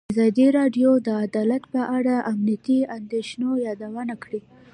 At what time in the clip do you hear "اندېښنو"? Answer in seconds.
2.97-3.49